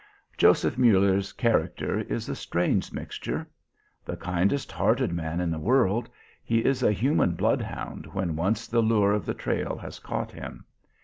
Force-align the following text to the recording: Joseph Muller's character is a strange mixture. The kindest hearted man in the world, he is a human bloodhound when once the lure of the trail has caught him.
Joseph 0.35 0.79
Muller's 0.79 1.31
character 1.31 1.99
is 1.99 2.27
a 2.27 2.35
strange 2.35 2.91
mixture. 2.91 3.47
The 4.03 4.17
kindest 4.17 4.71
hearted 4.71 5.13
man 5.13 5.39
in 5.39 5.51
the 5.51 5.59
world, 5.59 6.09
he 6.43 6.65
is 6.65 6.81
a 6.81 6.91
human 6.91 7.35
bloodhound 7.35 8.07
when 8.07 8.35
once 8.35 8.65
the 8.65 8.81
lure 8.81 9.11
of 9.13 9.27
the 9.27 9.35
trail 9.35 9.77
has 9.77 9.99
caught 9.99 10.31
him. 10.31 10.65